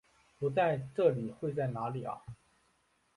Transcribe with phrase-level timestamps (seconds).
[0.39, 2.23] 不在这里会在哪里啊？